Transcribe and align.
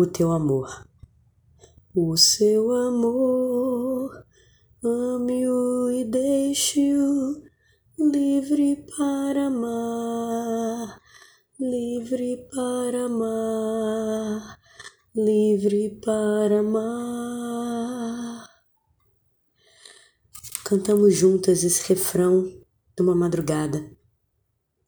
o 0.00 0.06
teu 0.06 0.32
amor. 0.32 0.86
O 1.94 2.16
seu 2.16 2.72
amor, 2.72 4.24
ame-o 4.82 5.90
e 5.90 6.04
deixe-o 6.04 7.42
livre 7.98 8.86
para 8.96 9.48
amar, 9.48 10.98
livre 11.58 12.48
para 12.50 13.04
amar, 13.04 14.58
livre 15.14 16.00
para 16.02 16.60
amar. 16.60 18.48
Cantamos 20.64 21.14
juntas 21.14 21.62
esse 21.62 21.86
refrão 21.88 22.44
de 22.44 23.02
uma 23.02 23.14
madrugada. 23.14 23.84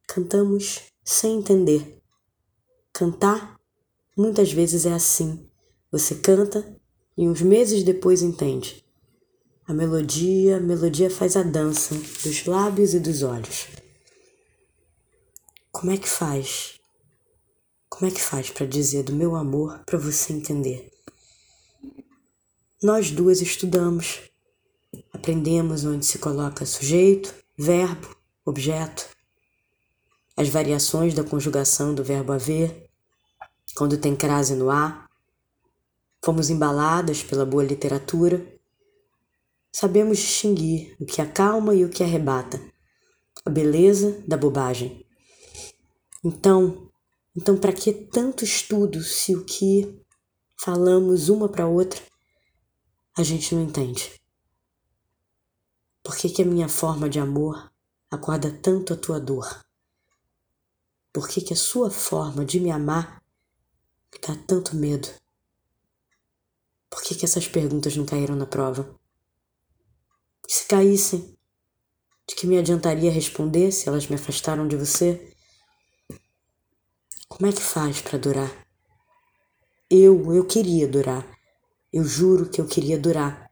Cantamos 0.06 0.80
sem 1.04 1.38
entender. 1.38 2.00
Cantar 2.94 3.61
muitas 4.16 4.52
vezes 4.52 4.86
é 4.86 4.92
assim. 4.92 5.48
Você 5.90 6.14
canta 6.16 6.76
e 7.16 7.28
uns 7.28 7.42
meses 7.42 7.82
depois 7.82 8.22
entende. 8.22 8.84
A 9.66 9.74
melodia, 9.74 10.56
a 10.56 10.60
melodia 10.60 11.10
faz 11.10 11.36
a 11.36 11.42
dança 11.42 11.94
dos 11.94 12.46
lábios 12.46 12.94
e 12.94 13.00
dos 13.00 13.22
olhos. 13.22 13.68
Como 15.70 15.92
é 15.92 15.96
que 15.96 16.08
faz? 16.08 16.80
Como 17.88 18.10
é 18.10 18.14
que 18.14 18.20
faz 18.20 18.50
para 18.50 18.66
dizer 18.66 19.02
do 19.04 19.12
meu 19.12 19.36
amor 19.36 19.82
para 19.84 19.98
você 19.98 20.32
entender? 20.32 20.90
Nós 22.82 23.10
duas 23.10 23.40
estudamos, 23.40 24.20
aprendemos 25.12 25.84
onde 25.84 26.04
se 26.04 26.18
coloca 26.18 26.66
sujeito, 26.66 27.32
verbo, 27.56 28.16
objeto, 28.44 29.08
as 30.36 30.48
variações 30.48 31.14
da 31.14 31.22
conjugação 31.22 31.94
do 31.94 32.02
verbo 32.02 32.32
haver, 32.32 32.90
quando 33.74 33.98
tem 33.98 34.14
crase 34.14 34.54
no 34.54 34.70
A. 34.70 35.08
Fomos 36.24 36.50
embaladas 36.50 37.22
pela 37.22 37.44
boa 37.44 37.64
literatura. 37.64 38.46
Sabemos 39.72 40.18
distinguir 40.18 40.96
o 41.00 41.06
que 41.06 41.20
acalma 41.20 41.74
e 41.74 41.84
o 41.84 41.88
que 41.88 42.02
arrebata, 42.02 42.60
a 43.44 43.50
beleza 43.50 44.22
da 44.26 44.36
bobagem. 44.36 45.04
Então, 46.22 46.90
então 47.34 47.56
para 47.56 47.72
que 47.72 47.92
tanto 47.92 48.44
estudo 48.44 49.02
se 49.02 49.34
o 49.34 49.44
que 49.44 50.00
falamos 50.56 51.28
uma 51.28 51.48
para 51.48 51.66
outra 51.66 52.00
a 53.16 53.22
gente 53.22 53.54
não 53.54 53.62
entende? 53.62 54.20
Por 56.02 56.16
que, 56.16 56.30
que 56.30 56.42
a 56.42 56.46
minha 56.46 56.68
forma 56.68 57.08
de 57.08 57.20
amor 57.20 57.70
acorda 58.10 58.50
tanto 58.50 58.92
a 58.92 58.96
tua 58.96 59.20
dor? 59.20 59.64
Por 61.12 61.28
que, 61.28 61.40
que 61.40 61.52
a 61.52 61.56
sua 61.56 61.90
forma 61.90 62.44
de 62.44 62.58
me 62.58 62.70
amar 62.70 63.21
dá 64.20 64.36
tanto 64.46 64.76
medo? 64.76 65.08
Por 66.90 67.02
que, 67.02 67.14
que 67.14 67.24
essas 67.24 67.48
perguntas 67.48 67.96
não 67.96 68.04
caíram 68.04 68.36
na 68.36 68.46
prova? 68.46 68.94
Se 70.46 70.66
caíssem, 70.66 71.36
de 72.28 72.34
que 72.34 72.46
me 72.46 72.58
adiantaria 72.58 73.10
responder 73.10 73.72
se 73.72 73.88
elas 73.88 74.06
me 74.06 74.16
afastaram 74.16 74.68
de 74.68 74.76
você? 74.76 75.32
Como 77.28 77.46
é 77.46 77.52
que 77.52 77.62
faz 77.62 78.00
para 78.00 78.18
durar? 78.18 78.52
Eu, 79.90 80.34
eu 80.34 80.46
queria 80.46 80.86
durar. 80.86 81.26
Eu 81.92 82.04
juro 82.04 82.48
que 82.48 82.60
eu 82.60 82.66
queria 82.66 82.98
durar. 82.98 83.50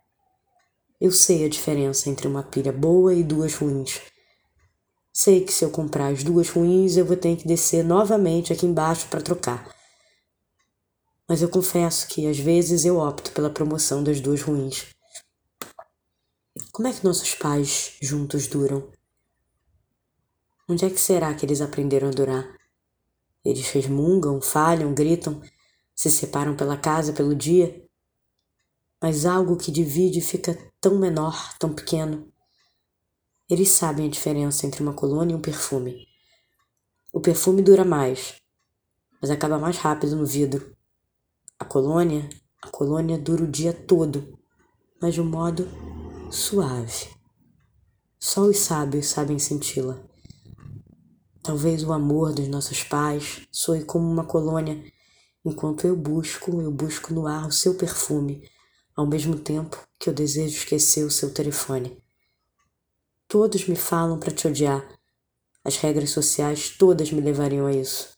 Eu 1.00 1.10
sei 1.12 1.44
a 1.44 1.48
diferença 1.48 2.10
entre 2.10 2.28
uma 2.28 2.42
pilha 2.42 2.72
boa 2.72 3.14
e 3.14 3.22
duas 3.22 3.54
ruins. 3.54 4.00
Sei 5.12 5.44
que 5.44 5.52
se 5.52 5.64
eu 5.64 5.70
comprar 5.70 6.08
as 6.08 6.22
duas 6.22 6.48
ruins, 6.50 6.96
eu 6.96 7.04
vou 7.04 7.16
ter 7.16 7.36
que 7.36 7.48
descer 7.48 7.84
novamente 7.84 8.52
aqui 8.52 8.66
embaixo 8.66 9.08
para 9.08 9.20
trocar. 9.20 9.79
Mas 11.30 11.42
eu 11.42 11.48
confesso 11.48 12.08
que 12.08 12.26
às 12.26 12.40
vezes 12.40 12.84
eu 12.84 12.98
opto 12.98 13.30
pela 13.30 13.48
promoção 13.48 14.02
das 14.02 14.20
duas 14.20 14.42
ruins. 14.42 14.88
Como 16.72 16.88
é 16.88 16.92
que 16.92 17.04
nossos 17.04 17.36
pais 17.36 17.96
juntos 18.02 18.48
duram? 18.48 18.90
Onde 20.68 20.84
é 20.84 20.90
que 20.90 20.98
será 20.98 21.32
que 21.32 21.46
eles 21.46 21.60
aprenderam 21.60 22.08
a 22.08 22.10
durar? 22.10 22.56
Eles 23.44 23.70
resmungam, 23.70 24.42
falham, 24.42 24.92
gritam, 24.92 25.40
se 25.94 26.10
separam 26.10 26.56
pela 26.56 26.76
casa, 26.76 27.12
pelo 27.12 27.32
dia, 27.32 27.80
mas 29.00 29.24
algo 29.24 29.56
que 29.56 29.70
divide 29.70 30.20
fica 30.20 30.58
tão 30.80 30.98
menor, 30.98 31.56
tão 31.60 31.72
pequeno. 31.72 32.28
Eles 33.48 33.68
sabem 33.68 34.08
a 34.08 34.10
diferença 34.10 34.66
entre 34.66 34.82
uma 34.82 34.94
colônia 34.94 35.34
e 35.34 35.36
um 35.36 35.40
perfume. 35.40 36.08
O 37.12 37.20
perfume 37.20 37.62
dura 37.62 37.84
mais, 37.84 38.34
mas 39.22 39.30
acaba 39.30 39.60
mais 39.60 39.76
rápido 39.76 40.16
no 40.16 40.26
vidro. 40.26 40.76
A 41.60 41.64
colônia, 41.66 42.26
a 42.62 42.68
colônia 42.68 43.18
dura 43.18 43.44
o 43.44 43.46
dia 43.46 43.74
todo, 43.74 44.38
mas 45.00 45.12
de 45.12 45.20
um 45.20 45.26
modo 45.26 45.68
suave. 46.32 47.10
Só 48.18 48.46
os 48.46 48.56
sábios 48.56 49.08
sabem 49.08 49.38
senti-la. 49.38 50.02
Talvez 51.42 51.84
o 51.84 51.92
amor 51.92 52.32
dos 52.32 52.48
nossos 52.48 52.82
pais 52.82 53.46
soe 53.52 53.84
como 53.84 54.10
uma 54.10 54.24
colônia, 54.24 54.82
enquanto 55.44 55.86
eu 55.86 55.94
busco, 55.94 56.62
eu 56.62 56.72
busco 56.72 57.12
no 57.12 57.26
ar 57.26 57.46
o 57.46 57.52
seu 57.52 57.74
perfume, 57.74 58.42
ao 58.96 59.06
mesmo 59.06 59.38
tempo 59.38 59.86
que 59.98 60.08
eu 60.08 60.14
desejo 60.14 60.56
esquecer 60.56 61.04
o 61.04 61.10
seu 61.10 61.32
telefone. 61.32 62.02
Todos 63.28 63.68
me 63.68 63.76
falam 63.76 64.18
para 64.18 64.32
te 64.32 64.48
odiar. 64.48 64.88
As 65.62 65.76
regras 65.76 66.08
sociais 66.08 66.70
todas 66.70 67.12
me 67.12 67.20
levariam 67.20 67.66
a 67.66 67.72
isso. 67.72 68.16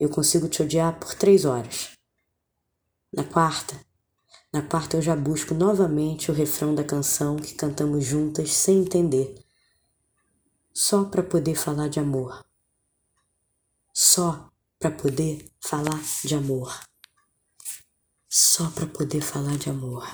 Eu 0.00 0.08
consigo 0.08 0.48
te 0.48 0.62
odiar 0.62 0.98
por 0.98 1.14
três 1.14 1.44
horas. 1.44 1.97
Na 3.12 3.24
quarta, 3.24 3.74
na 4.52 4.62
quarta 4.62 4.96
eu 4.96 5.02
já 5.02 5.16
busco 5.16 5.54
novamente 5.54 6.30
o 6.30 6.34
refrão 6.34 6.74
da 6.74 6.84
canção 6.84 7.36
que 7.36 7.54
cantamos 7.54 8.04
juntas 8.04 8.52
sem 8.52 8.80
entender. 8.80 9.42
Só 10.72 11.04
para 11.04 11.22
poder 11.22 11.54
falar 11.54 11.88
de 11.88 11.98
amor. 11.98 12.44
Só 13.94 14.50
para 14.78 14.90
poder 14.90 15.50
falar 15.60 16.00
de 16.24 16.34
amor. 16.34 16.78
Só 18.28 18.70
para 18.70 18.86
poder 18.86 19.22
falar 19.22 19.56
de 19.56 19.70
amor. 19.70 20.06